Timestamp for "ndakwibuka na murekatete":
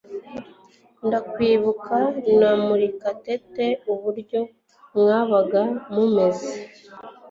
1.07-3.65